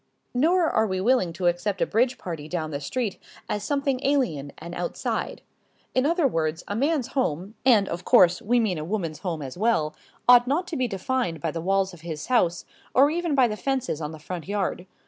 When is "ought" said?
10.27-10.47